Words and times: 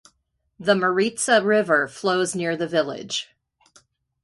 The 0.59 0.73
Maritsa 0.73 1.45
river 1.45 1.87
flows 1.87 2.33
near 2.33 2.57
the 2.57 2.67
village. 2.67 3.35